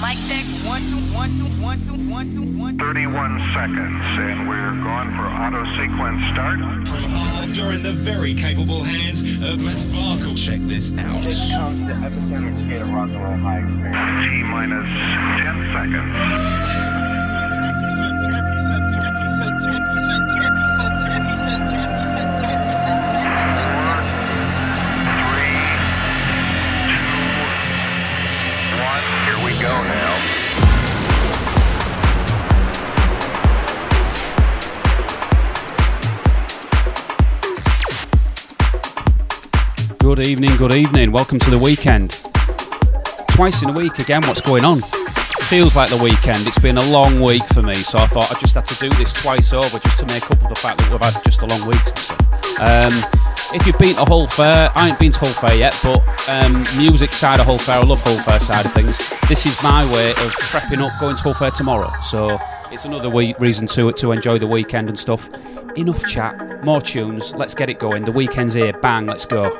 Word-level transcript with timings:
Mic 0.00 0.16
check. 0.28 0.50
31 2.78 3.52
seconds, 3.54 4.02
and 4.18 4.48
we're 4.48 4.72
going 4.82 5.14
for 5.16 5.26
auto 5.26 5.64
sequence 5.80 6.20
start. 6.32 6.58
Uh, 6.60 7.46
you're 7.52 7.72
in 7.72 7.82
the 7.82 7.92
very 7.92 8.34
capable 8.34 8.82
hands 8.82 9.20
of 9.20 9.60
Matt 9.60 9.76
Barkle. 9.92 10.36
Check 10.36 10.60
this 10.62 10.90
out. 10.98 11.22
This 11.22 11.50
comes 11.50 11.84
the 11.84 11.92
epicenter 11.92 12.56
to 12.56 12.68
get 12.68 12.80
a 12.82 12.86
rock 12.86 13.10
and 13.10 13.22
roll 13.22 13.36
high 13.36 13.62
experience. 13.62 14.26
T 14.26 14.42
minus 14.42 14.86
10 15.40 15.72
seconds. 15.72 16.89
Good 39.98 40.26
evening, 40.26 40.56
good 40.56 40.72
evening. 40.72 41.12
Welcome 41.12 41.38
to 41.40 41.50
the 41.50 41.58
weekend. 41.58 42.12
Twice 43.28 43.62
in 43.62 43.68
a 43.68 43.72
week 43.72 43.98
again, 43.98 44.22
what's 44.22 44.40
going 44.40 44.64
on? 44.64 44.80
Feels 45.50 45.76
like 45.76 45.90
the 45.90 46.02
weekend. 46.02 46.46
It's 46.46 46.58
been 46.58 46.78
a 46.78 46.90
long 46.90 47.20
week 47.20 47.44
for 47.48 47.60
me, 47.60 47.74
so 47.74 47.98
I 47.98 48.06
thought 48.06 48.34
I 48.34 48.40
just 48.40 48.54
had 48.54 48.64
to 48.64 48.74
do 48.76 48.88
this 48.96 49.12
twice 49.12 49.52
over 49.52 49.78
just 49.78 49.98
to 49.98 50.06
make 50.06 50.30
up 50.30 50.38
for 50.40 50.48
the 50.48 50.54
fact 50.54 50.78
that 50.78 50.90
we've 50.90 51.02
had 51.02 51.22
just 51.22 51.42
a 51.42 51.46
long 51.46 51.68
week. 51.68 51.84
Um, 52.58 53.29
if 53.52 53.66
you've 53.66 53.78
been 53.78 53.96
to 53.96 54.04
Hull 54.04 54.26
Fair, 54.26 54.70
I 54.74 54.88
ain't 54.88 54.98
been 54.98 55.12
to 55.12 55.18
Hull 55.18 55.32
Fair 55.32 55.56
yet, 55.56 55.78
but 55.82 56.00
um, 56.28 56.64
music 56.76 57.12
side 57.12 57.40
of 57.40 57.46
Hull 57.46 57.58
Fair, 57.58 57.78
I 57.78 57.82
love 57.82 58.00
Hull 58.02 58.18
Fair 58.18 58.40
side 58.40 58.66
of 58.66 58.72
things. 58.72 58.98
This 59.28 59.46
is 59.46 59.60
my 59.62 59.84
way 59.92 60.10
of 60.10 60.32
prepping 60.50 60.80
up 60.86 60.98
going 61.00 61.16
to 61.16 61.22
Hull 61.22 61.34
Fair 61.34 61.50
tomorrow. 61.50 61.92
So 62.00 62.38
it's 62.70 62.84
another 62.84 63.10
reason 63.10 63.66
to 63.68 63.92
to 63.92 64.12
enjoy 64.12 64.38
the 64.38 64.46
weekend 64.46 64.88
and 64.88 64.98
stuff. 64.98 65.28
Enough 65.76 66.06
chat, 66.06 66.64
more 66.64 66.80
tunes. 66.80 67.34
Let's 67.34 67.54
get 67.54 67.70
it 67.70 67.78
going. 67.78 68.04
The 68.04 68.12
weekend's 68.12 68.54
here. 68.54 68.72
Bang, 68.72 69.06
let's 69.06 69.26
go. 69.26 69.50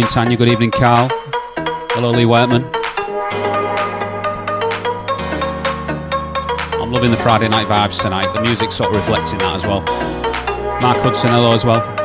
Evening, 0.00 0.14
Tanya. 0.14 0.36
Good 0.36 0.48
evening, 0.48 0.70
Carl. 0.70 1.08
Hello, 1.90 2.10
Lee 2.10 2.24
Whiteman. 2.24 2.64
I'm 6.80 6.90
loving 6.90 7.10
the 7.10 7.18
Friday 7.18 7.48
night 7.48 7.66
vibes 7.66 8.00
tonight. 8.00 8.32
The 8.32 8.40
music's 8.40 8.74
sort 8.74 8.90
of 8.90 8.96
reflecting 8.96 9.38
that 9.40 9.56
as 9.56 9.66
well. 9.66 9.80
Mark 10.80 10.96
Hudson, 11.02 11.30
hello 11.30 11.52
as 11.52 11.66
well. 11.66 11.99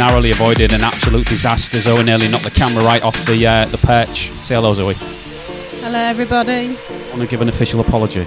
Narrowly 0.00 0.30
avoided 0.30 0.72
an 0.72 0.82
absolute 0.82 1.26
disaster. 1.26 1.78
Zoe 1.78 2.02
nearly 2.02 2.26
knocked 2.26 2.44
the 2.44 2.50
camera 2.50 2.82
right 2.82 3.02
off 3.02 3.14
the 3.26 3.46
uh, 3.46 3.66
the 3.66 3.76
perch. 3.76 4.30
Say 4.30 4.54
hello, 4.54 4.72
Zoe. 4.72 4.94
Hello, 5.82 5.98
everybody. 5.98 6.68
Want 7.10 7.20
to 7.20 7.26
give 7.26 7.42
an 7.42 7.50
official 7.50 7.80
apology? 7.80 8.26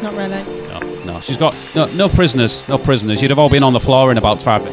Not 0.00 0.14
really. 0.14 0.42
No, 0.68 0.78
no. 1.04 1.20
She's 1.20 1.36
got 1.36 1.54
no, 1.74 1.84
no 1.92 2.08
prisoners. 2.08 2.66
No 2.66 2.78
prisoners. 2.78 3.20
You'd 3.20 3.30
have 3.30 3.38
all 3.38 3.50
been 3.50 3.62
on 3.62 3.74
the 3.74 3.80
floor 3.80 4.10
in 4.10 4.16
about 4.16 4.40
five 4.40 4.64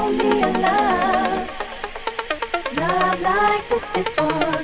show 0.00 0.10
me 0.12 0.42
a 0.42 0.50
love, 0.66 1.50
love 2.76 3.20
like 3.20 3.68
this 3.68 3.90
before. 3.90 4.59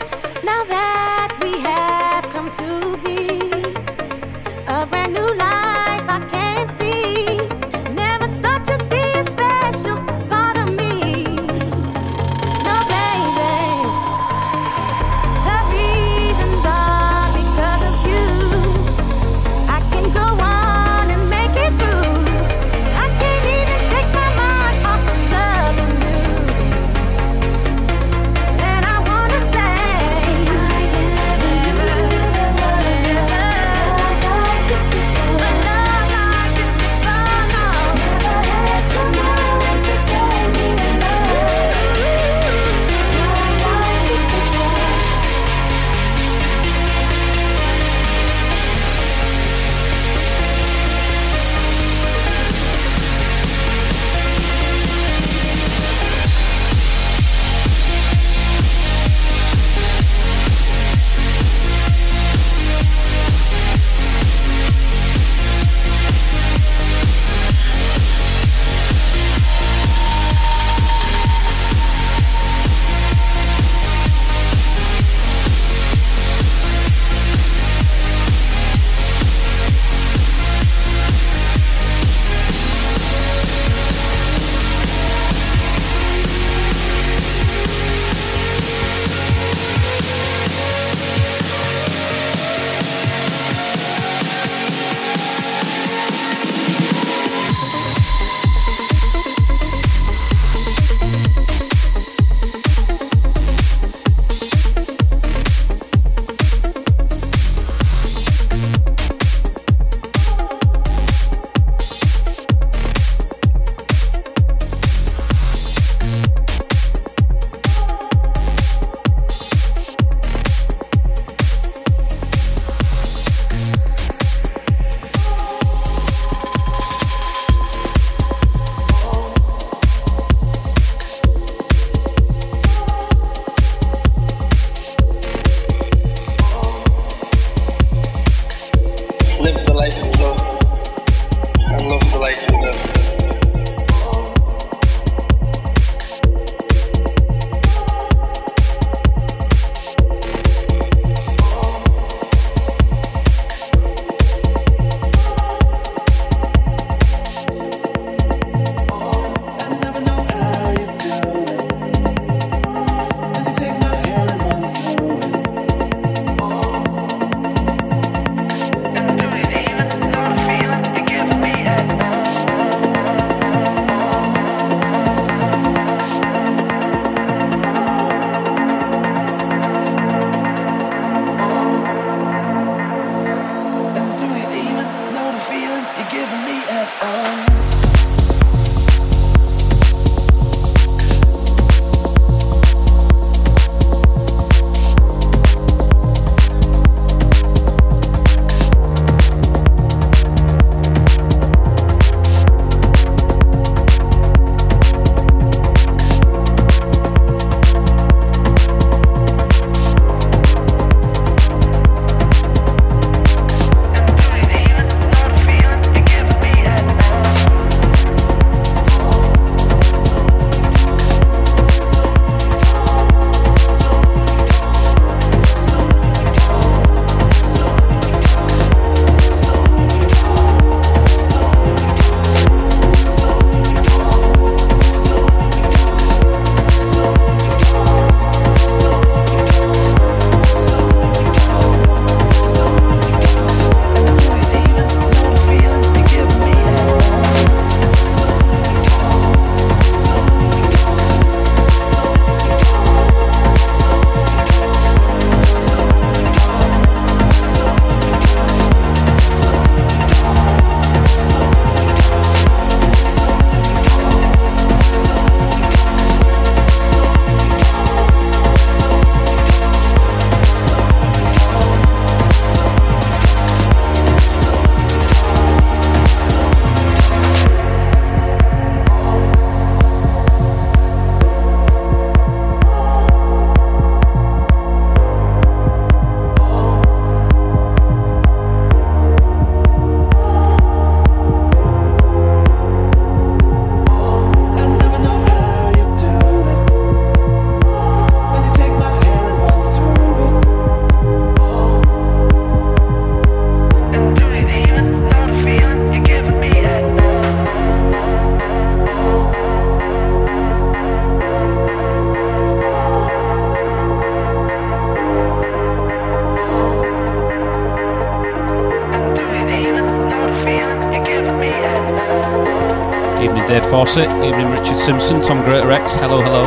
Fawcett, 323.76 324.10
evening 324.24 324.48
Richard 324.48 324.78
Simpson, 324.78 325.20
Tom 325.20 325.42
Greatorex, 325.42 326.00
hello, 326.00 326.22
hello. 326.22 326.44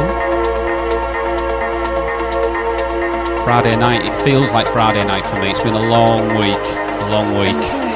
Friday 3.44 3.78
night, 3.78 4.04
it 4.04 4.22
feels 4.24 4.52
like 4.52 4.66
Friday 4.66 5.06
night 5.06 5.24
for 5.28 5.40
me. 5.40 5.52
It's 5.52 5.62
been 5.62 5.76
a 5.76 5.80
long 5.80 6.30
week, 6.30 6.58
a 6.58 7.10
long 7.12 7.38
week. 7.38 7.89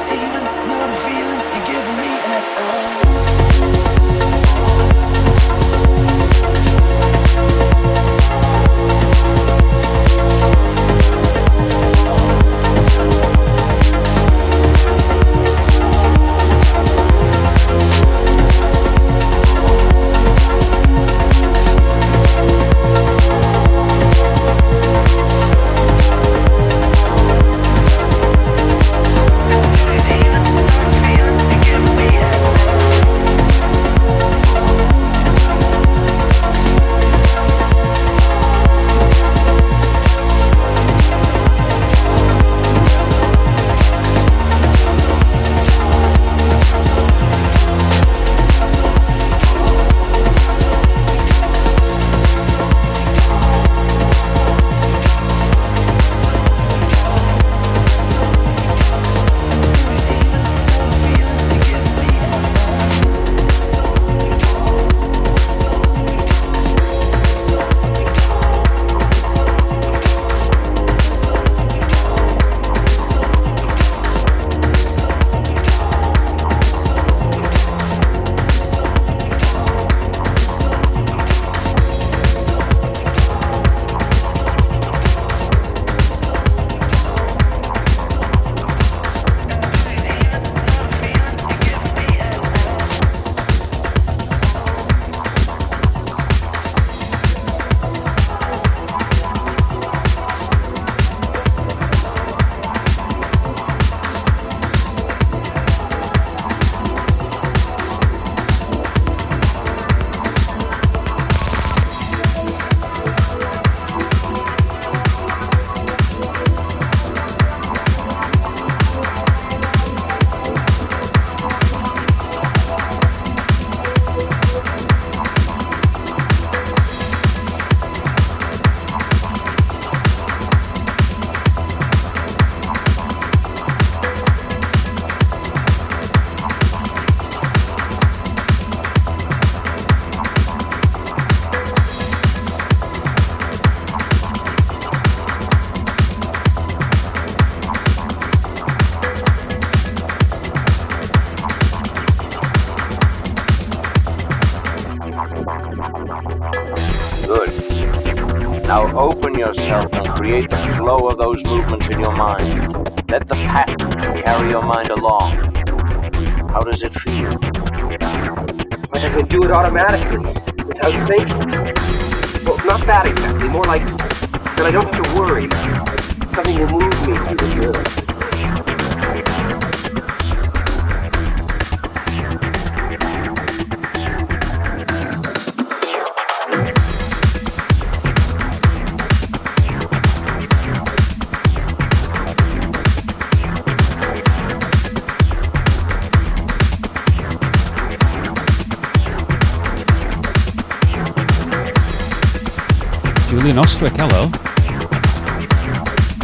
Ostwick, 203.52 203.92
hello. 203.92 204.30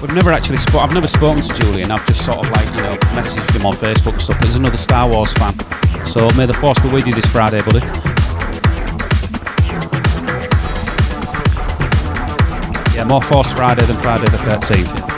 We've 0.01 0.15
never 0.15 0.33
actually 0.33 0.57
spoken. 0.57 0.89
I've 0.89 0.95
never 0.95 1.07
spoken 1.07 1.43
to 1.43 1.53
Julian. 1.53 1.91
I've 1.91 2.07
just 2.07 2.25
sort 2.25 2.39
of 2.39 2.51
like, 2.51 2.65
you 2.71 2.79
know, 2.79 2.97
messaged 3.13 3.55
him 3.55 3.67
on 3.67 3.75
Facebook 3.75 4.19
stuff. 4.19 4.41
He's 4.41 4.55
another 4.55 4.79
Star 4.79 5.07
Wars 5.07 5.31
fan. 5.35 5.53
So 6.07 6.31
may 6.31 6.47
the 6.47 6.55
force 6.55 6.79
be 6.79 6.89
with 6.89 7.07
you 7.07 7.15
this 7.15 7.27
Friday, 7.27 7.61
buddy. 7.61 7.81
Yeah, 12.97 13.05
more 13.07 13.21
Force 13.21 13.53
Friday 13.53 13.85
than 13.85 13.97
Friday 13.97 14.25
the 14.31 14.39
13th. 14.39 15.10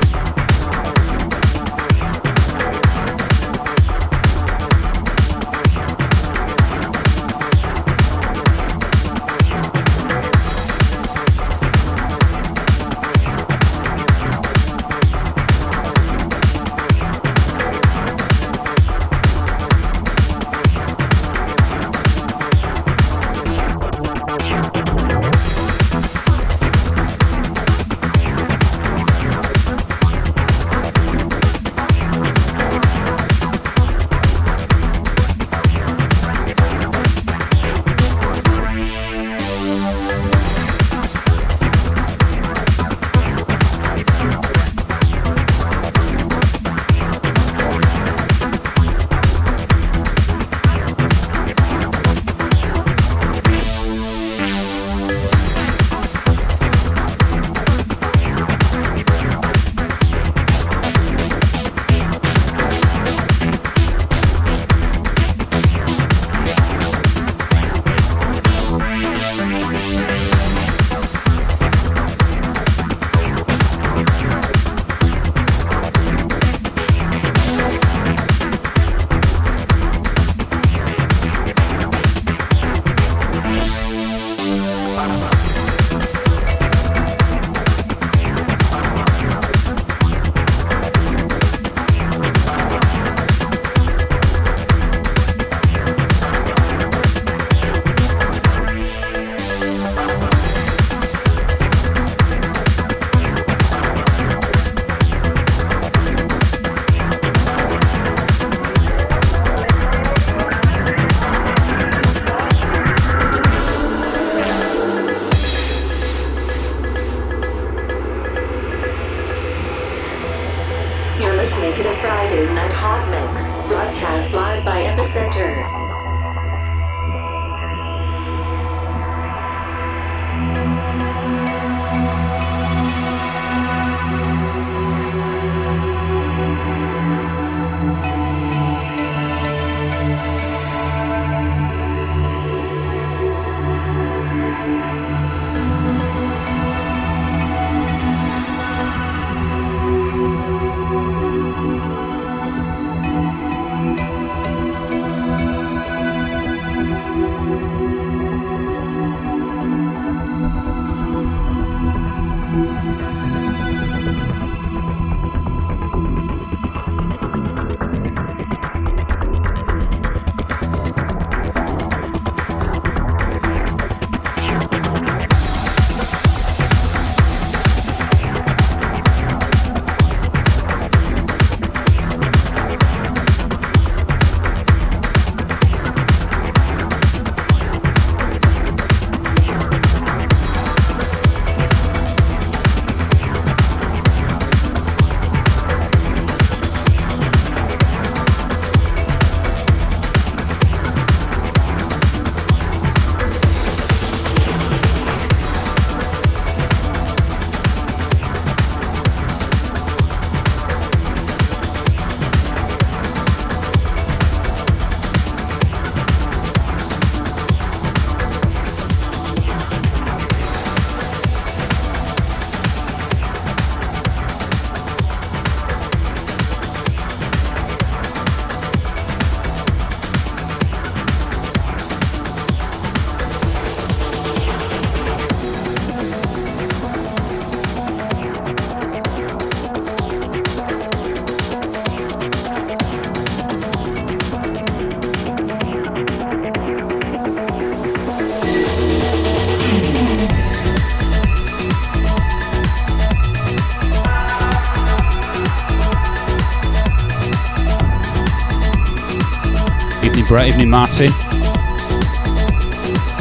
Brett. 260.42 260.54
Evening, 260.54 260.70
Martin. 260.70 261.10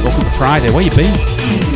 Welcome 0.03 0.23
to 0.23 0.31
Friday. 0.31 0.71
Where 0.71 0.84
you 0.84 0.91
been? 0.91 1.70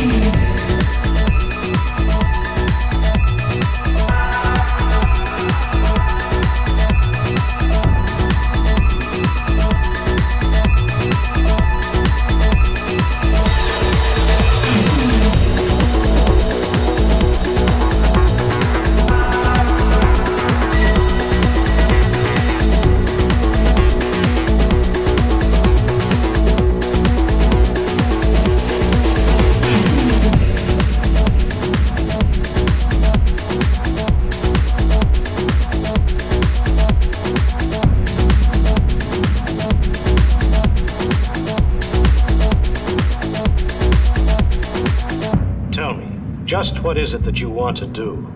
What 46.96 47.02
is 47.02 47.12
it 47.12 47.24
that 47.24 47.38
you 47.38 47.50
want 47.50 47.76
to 47.76 47.86
do? 47.86 48.26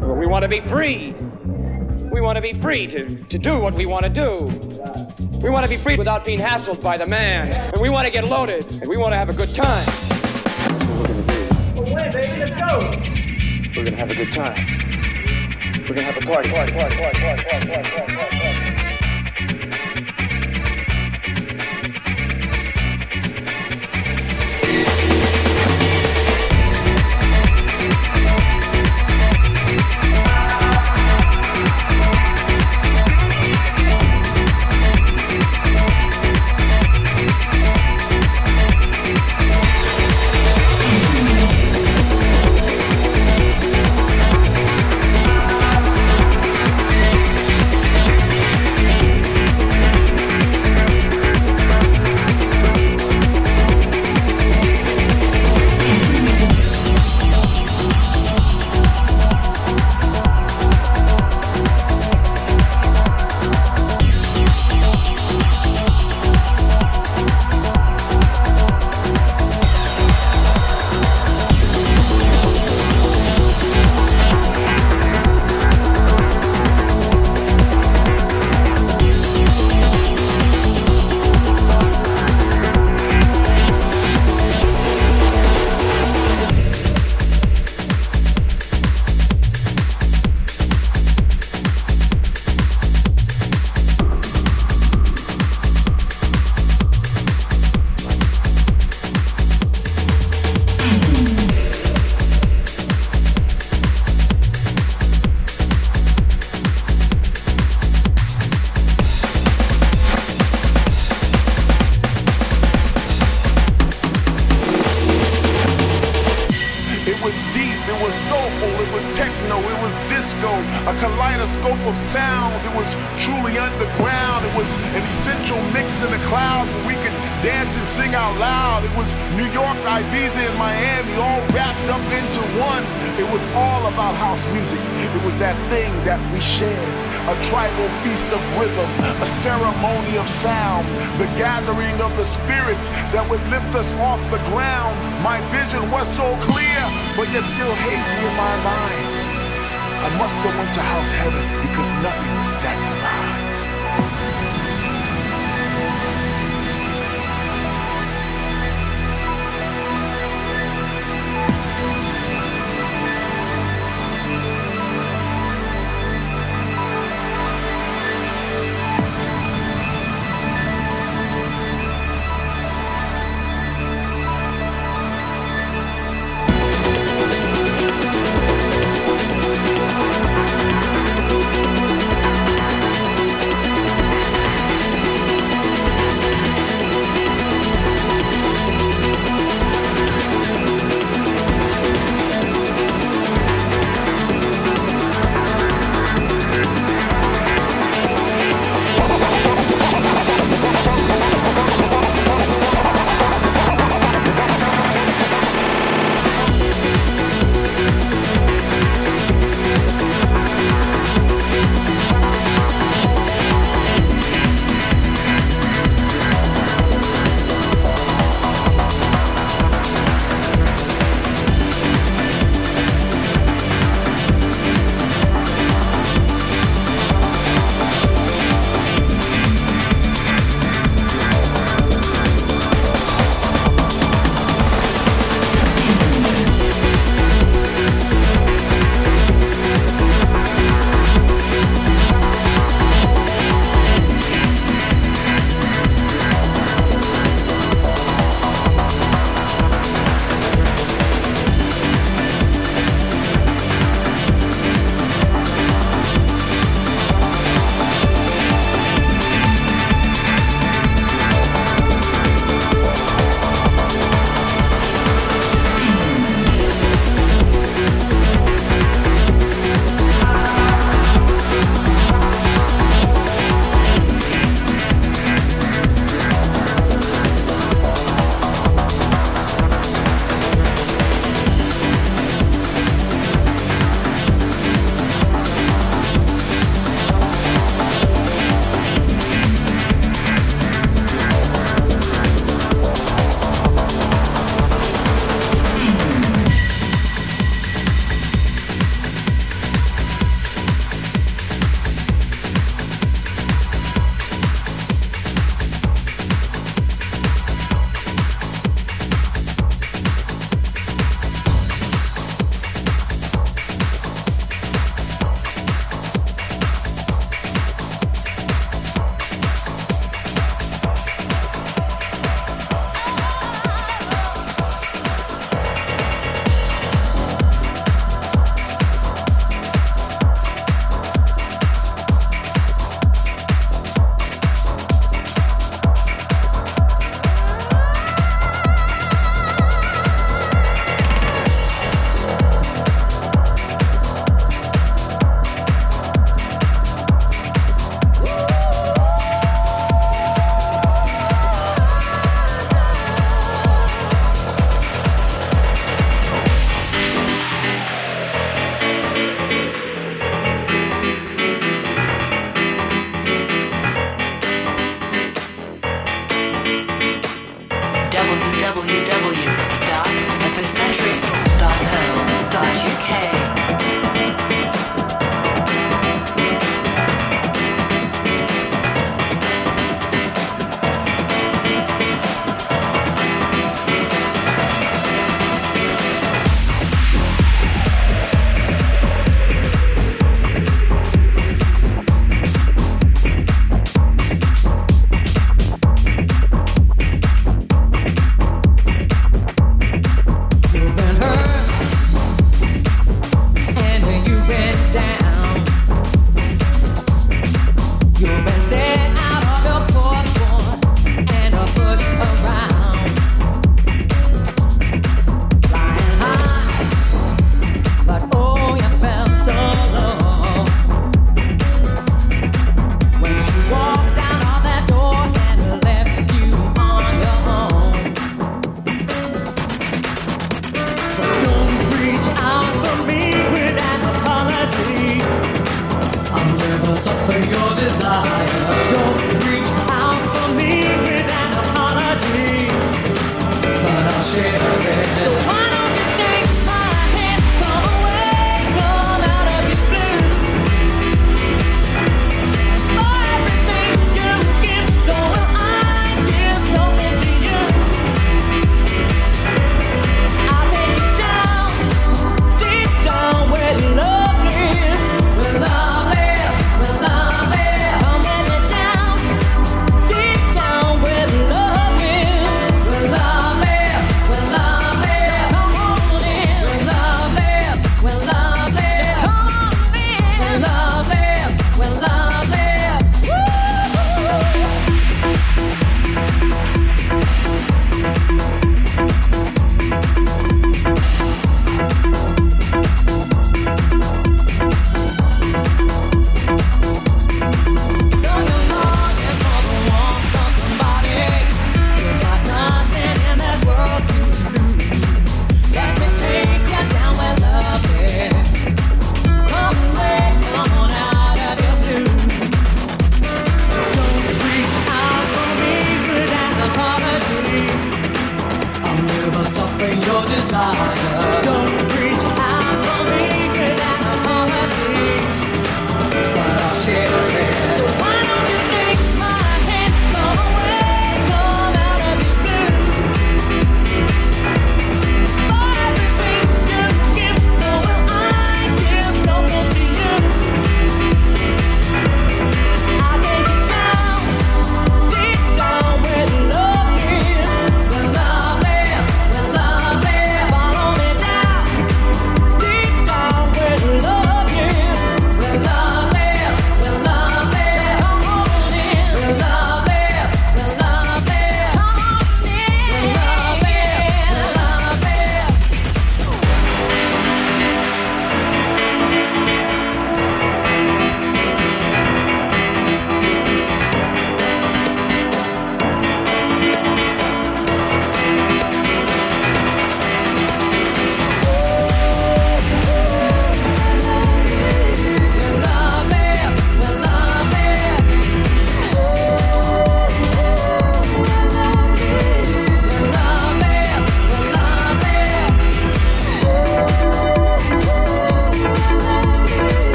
We 0.00 0.28
want 0.28 0.44
to 0.44 0.48
be 0.48 0.60
free. 0.60 1.16
We 2.12 2.20
want 2.20 2.36
to 2.36 2.40
be 2.40 2.52
free 2.60 2.86
to, 2.86 3.16
to 3.24 3.38
do 3.40 3.58
what 3.58 3.74
we 3.74 3.86
want 3.86 4.04
to 4.04 4.08
do. 4.08 4.46
We 5.42 5.50
want 5.50 5.64
to 5.64 5.68
be 5.68 5.76
free 5.76 5.96
without 5.96 6.24
being 6.24 6.38
hassled 6.38 6.80
by 6.80 6.96
the 6.96 7.06
man. 7.06 7.52
And 7.52 7.82
we 7.82 7.88
want 7.88 8.06
to 8.06 8.12
get 8.12 8.22
loaded. 8.22 8.70
And 8.80 8.88
we 8.88 8.96
want 8.96 9.14
to 9.14 9.16
have 9.16 9.30
a 9.30 9.32
good 9.32 9.52
time. 9.52 9.84
We're 10.96 11.08
going 11.08 11.26
to 11.26 11.32
do. 11.32 11.92
Away, 11.92 12.10
baby, 12.12 12.38
let's 12.38 12.50
go. 12.52 12.78
We're 13.76 13.82
going 13.82 13.96
to 13.96 13.96
have 13.96 14.10
a 14.12 14.14
good 14.14 14.32
time. 14.32 14.64
We're 15.80 15.96
going 15.96 15.96
to 15.96 16.12
have 16.12 16.16
a 16.16 16.24
party. 16.24 16.50
party, 16.52 16.72
party, 16.72 16.96
party, 16.96 17.18
party, 17.18 17.42
party, 17.42 17.68
party, 17.68 18.14
party. 18.14 18.33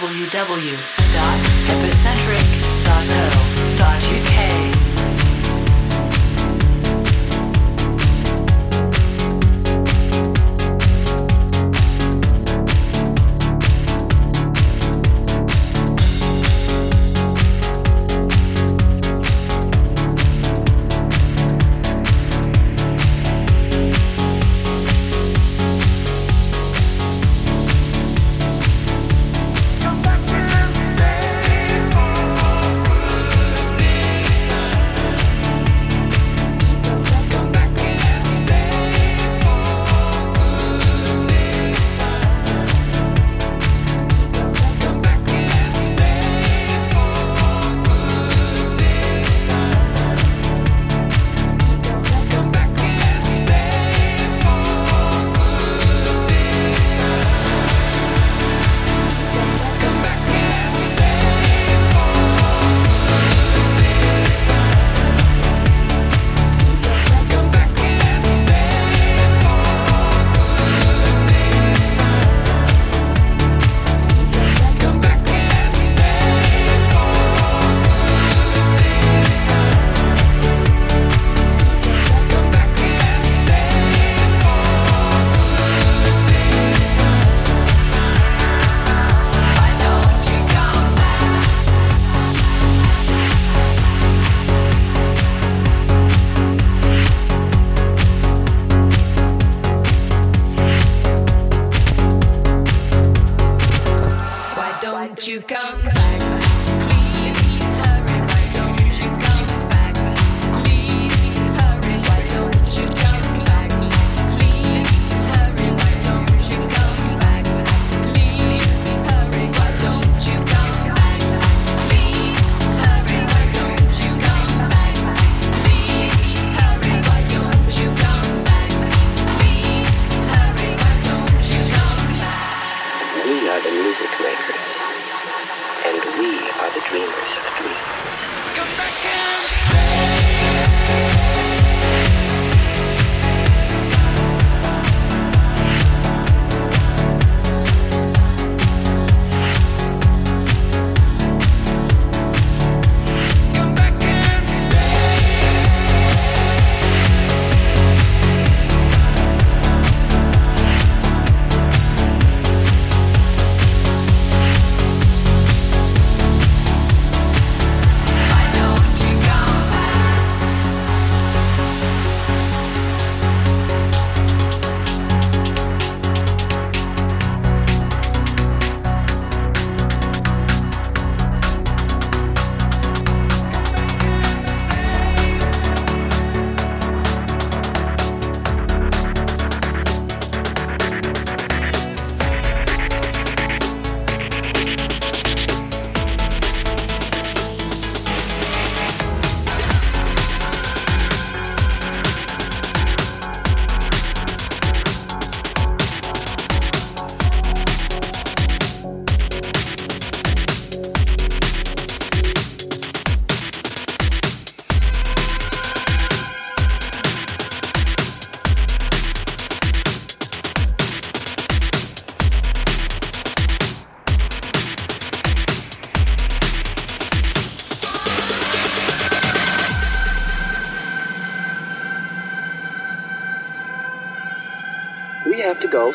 www 0.00 0.97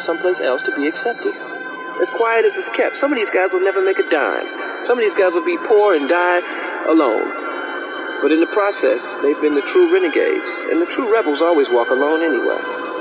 someplace 0.03 0.41
else 0.41 0.61
to 0.63 0.75
be 0.75 0.87
accepted. 0.87 1.33
As 2.01 2.09
quiet 2.09 2.45
as 2.45 2.57
it's 2.57 2.69
kept, 2.69 2.97
some 2.97 3.11
of 3.11 3.17
these 3.17 3.29
guys 3.29 3.53
will 3.53 3.63
never 3.63 3.81
make 3.81 3.99
a 3.99 4.09
dime. 4.09 4.85
Some 4.85 4.97
of 4.97 5.03
these 5.03 5.15
guys 5.15 5.33
will 5.33 5.45
be 5.45 5.57
poor 5.57 5.95
and 5.95 6.09
die 6.09 6.41
alone. 6.87 7.31
But 8.21 8.31
in 8.31 8.39
the 8.39 8.47
process, 8.47 9.15
they've 9.21 9.39
been 9.41 9.55
the 9.55 9.61
true 9.61 9.91
renegades, 9.93 10.49
and 10.69 10.81
the 10.81 10.85
true 10.85 11.11
rebels 11.11 11.41
always 11.41 11.69
walk 11.69 11.89
alone 11.89 12.21
anyway. 12.21 12.92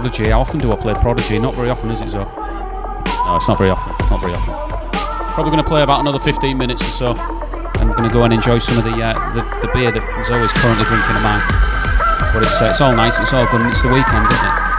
Prodigy. 0.00 0.30
How 0.30 0.40
often 0.40 0.58
do 0.60 0.72
I 0.72 0.76
play 0.76 0.94
Prodigy? 0.94 1.38
Not 1.38 1.54
very 1.54 1.68
often, 1.68 1.90
is 1.90 2.00
it, 2.00 2.08
so? 2.08 2.24
No, 2.24 3.36
it's 3.36 3.46
not 3.46 3.58
very 3.58 3.68
often. 3.68 3.92
Not 4.08 4.20
very 4.22 4.32
often. 4.32 4.54
Probably 5.34 5.52
going 5.52 5.62
to 5.62 5.68
play 5.68 5.82
about 5.82 6.00
another 6.00 6.18
15 6.18 6.56
minutes 6.56 6.80
or 6.88 6.90
so. 6.90 7.10
And 7.10 7.90
I'm 7.90 7.92
going 7.92 8.08
to 8.08 8.12
go 8.12 8.22
and 8.22 8.32
enjoy 8.32 8.60
some 8.60 8.78
of 8.78 8.84
the, 8.84 8.92
uh, 8.92 9.12
the 9.34 9.42
the 9.60 9.70
beer 9.74 9.92
that 9.92 10.24
Zoe's 10.24 10.52
currently 10.54 10.84
drinking 10.88 11.16
of 11.16 11.22
mine. 11.22 11.44
But 12.32 12.46
it's 12.46 12.62
uh, 12.62 12.70
it's 12.72 12.80
all 12.80 12.96
nice. 12.96 13.20
It's 13.20 13.34
all 13.34 13.44
good. 13.52 13.60
And 13.60 13.68
it's 13.68 13.82
the 13.82 13.92
weekend, 13.92 14.24
isn't 14.32 14.46
it? 14.46 14.69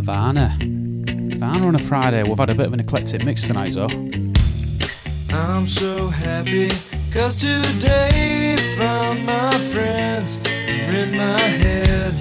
Nirvana. 0.00 0.56
Nirvana 0.58 1.66
on 1.66 1.74
a 1.74 1.78
Friday. 1.78 2.22
We've 2.22 2.38
had 2.38 2.48
a 2.48 2.54
bit 2.54 2.64
of 2.64 2.72
an 2.72 2.80
eclectic 2.80 3.22
mix 3.22 3.46
tonight, 3.46 3.74
so. 3.74 3.84
I'm 5.28 5.66
so 5.66 6.08
happy 6.08 6.70
cause 7.12 7.36
today 7.36 8.56
found 8.78 9.26
my 9.26 9.50
friends 9.70 10.38
in 10.56 11.18
my 11.18 11.38
head. 11.38 12.14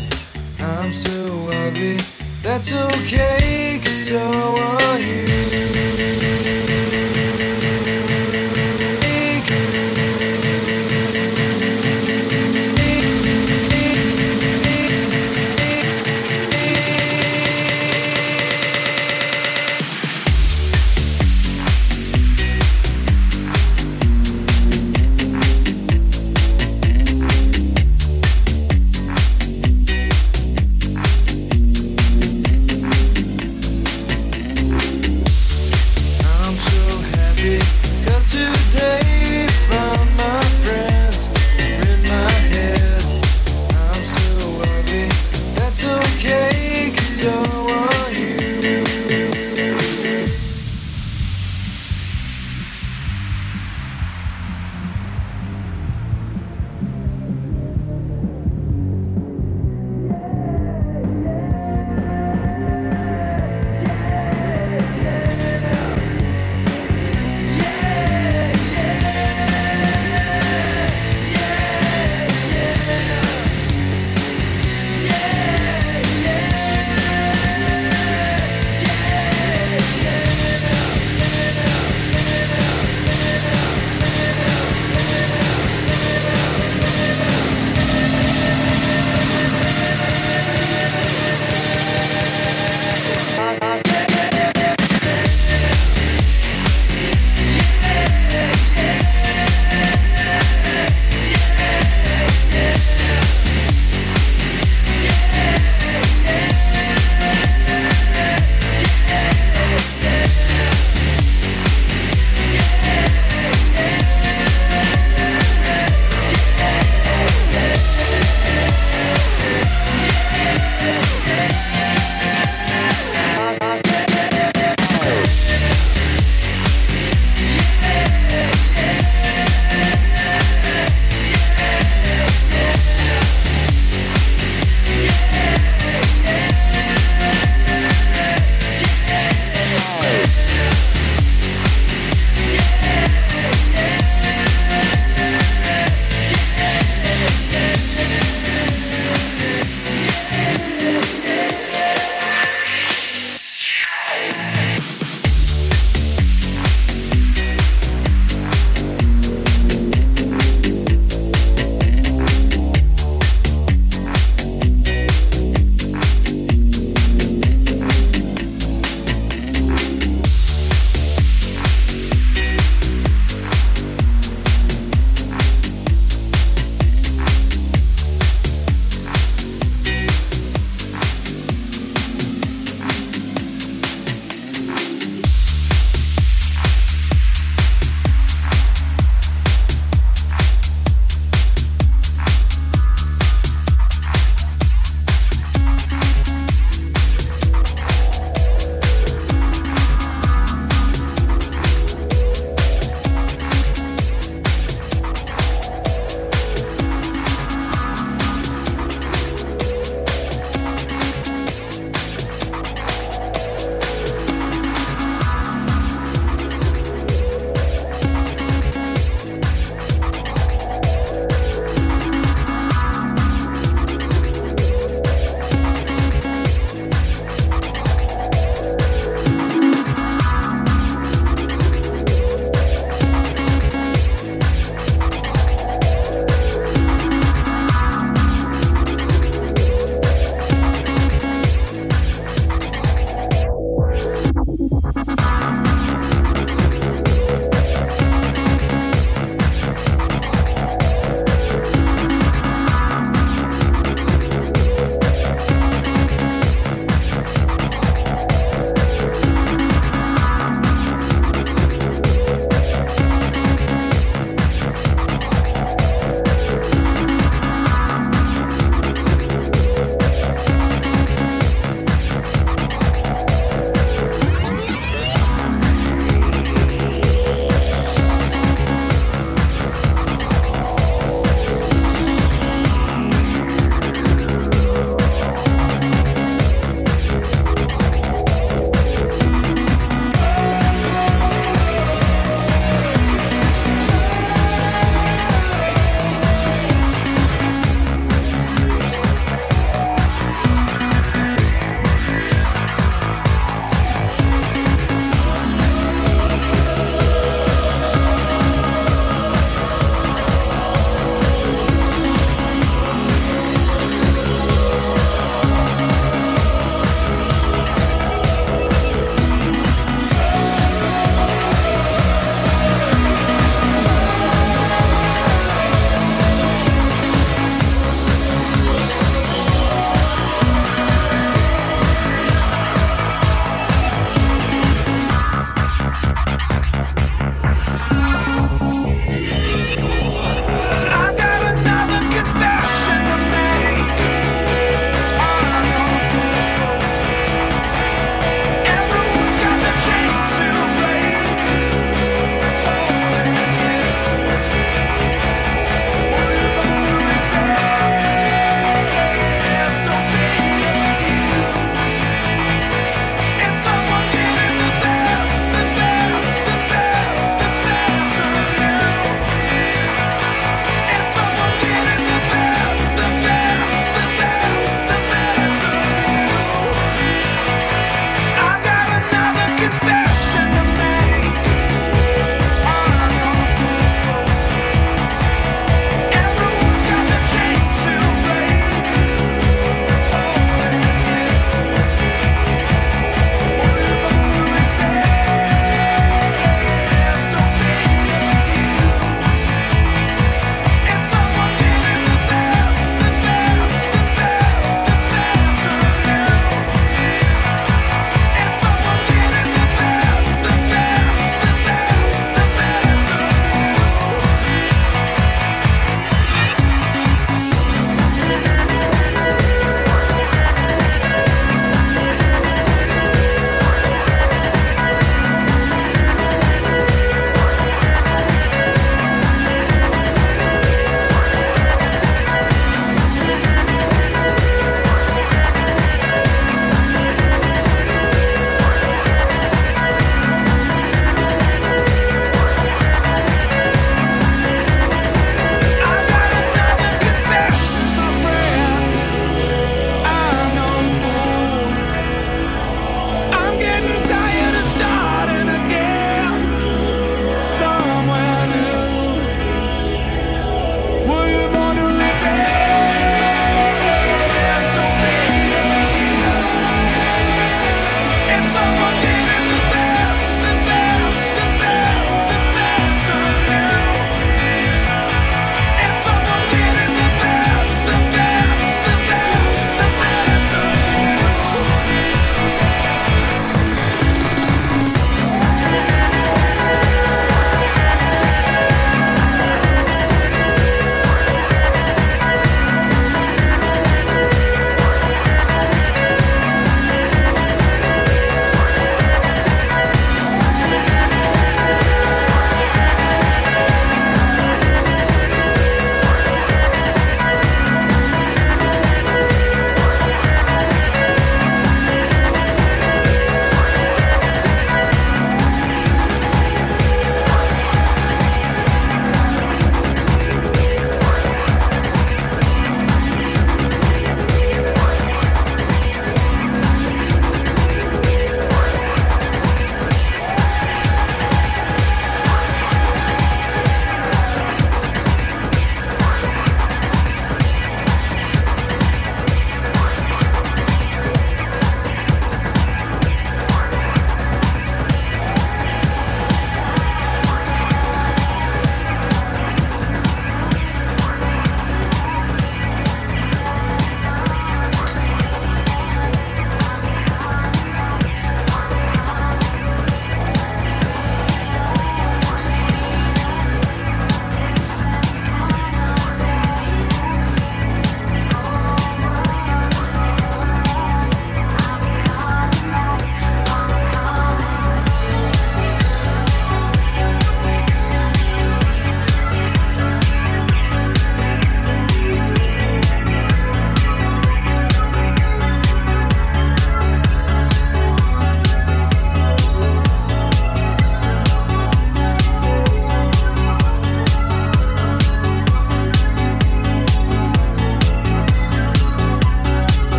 I'm 0.60 0.92
so 0.92 1.50
ugly, 1.54 1.98
that's 2.44 2.74
okay 2.74 3.80
cause 3.82 4.08
so 4.10 4.20
are 4.20 5.00
you. 5.00 5.39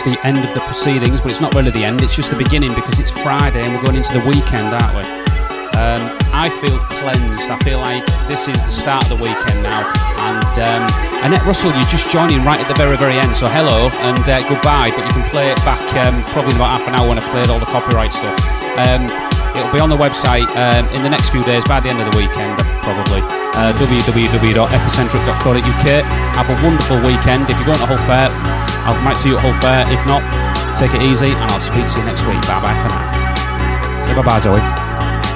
Which 0.00 0.16
the 0.16 0.26
end 0.26 0.38
of 0.38 0.52
the 0.54 0.60
proceedings, 0.60 1.20
but 1.20 1.30
it's 1.30 1.40
not 1.40 1.54
really 1.54 1.70
the 1.70 1.84
end. 1.84 2.02
It's 2.02 2.14
just 2.14 2.30
the 2.30 2.36
beginning 2.36 2.74
because 2.74 2.98
it's 2.98 3.10
Friday 3.10 3.62
and 3.62 3.74
we're 3.74 3.82
going 3.82 3.96
into 3.96 4.12
the 4.12 4.20
weekend, 4.26 4.74
aren't 4.74 4.96
we? 4.96 5.02
Um, 5.76 6.16
I 6.32 6.48
feel 6.60 6.78
cleansed. 7.00 7.50
I 7.50 7.58
feel 7.64 7.80
like 7.80 8.06
this 8.28 8.48
is 8.48 8.60
the 8.60 8.68
start 8.68 9.10
of 9.10 9.18
the 9.18 9.24
weekend 9.24 9.62
now. 9.62 9.92
And 10.20 10.58
um, 10.60 10.86
Annette 11.24 11.44
Russell, 11.46 11.72
you're 11.72 11.92
just 11.92 12.10
joining 12.10 12.44
right 12.44 12.60
at 12.60 12.68
the 12.68 12.74
very, 12.74 12.96
very 12.96 13.14
end. 13.16 13.36
So 13.36 13.48
hello 13.48 13.88
and 14.04 14.28
uh, 14.28 14.42
goodbye. 14.48 14.90
But 14.92 15.04
you 15.08 15.14
can 15.16 15.24
play 15.30 15.50
it 15.52 15.58
back 15.64 15.80
um, 16.04 16.22
probably 16.32 16.52
in 16.52 16.56
about 16.60 16.80
half 16.80 16.88
an 16.88 16.94
hour 16.94 17.08
when 17.08 17.18
I 17.18 17.22
played 17.32 17.48
all 17.48 17.60
the 17.60 17.70
copyright 17.70 18.12
stuff. 18.12 18.36
Um, 18.76 19.08
it'll 19.56 19.72
be 19.72 19.80
on 19.80 19.88
the 19.90 19.96
website 19.96 20.48
um, 20.56 20.86
in 20.94 21.02
the 21.02 21.10
next 21.10 21.30
few 21.30 21.42
days 21.44 21.64
by 21.64 21.80
the 21.80 21.88
end 21.88 22.00
of 22.00 22.12
the 22.12 22.18
weekend, 22.18 22.58
probably. 22.84 23.22
Uh, 23.56 23.72
www.epicentric.co.uk. 23.76 26.04
Have 26.36 26.48
a 26.48 26.54
wonderful 26.62 26.96
weekend. 27.02 27.50
If 27.50 27.56
you're 27.58 27.66
going 27.66 27.80
to 27.82 27.86
Hull 27.86 27.98
Fair, 28.06 28.30
I 28.86 29.00
might 29.04 29.16
see 29.16 29.30
you 29.30 29.36
at 29.36 29.42
Hull 29.42 29.54
Fair. 29.60 29.84
If 29.92 30.02
not, 30.06 30.22
take 30.76 30.94
it 30.94 31.02
easy 31.02 31.32
and 31.32 31.50
I'll 31.50 31.60
speak 31.60 31.86
to 31.88 31.98
you 32.00 32.04
next 32.06 32.22
week. 32.26 32.40
Bye 32.48 32.60
bye 32.60 32.76
for 32.82 32.88
now. 32.88 34.04
Say 34.06 34.14
bye 34.14 34.22
bye, 34.22 34.38
Zoe. 34.38 34.60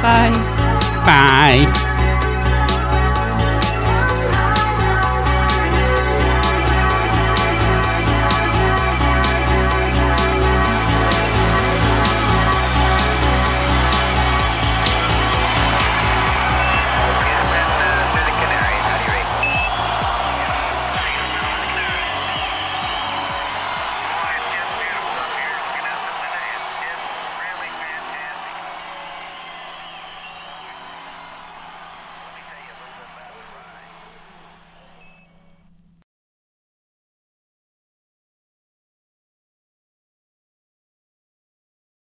Bye. 0.03 0.33
Bye. 1.05 1.94